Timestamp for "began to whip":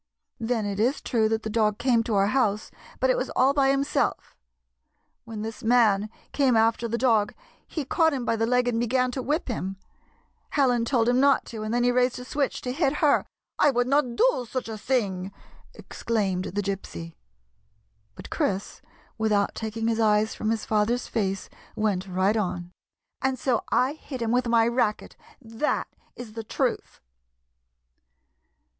8.79-9.47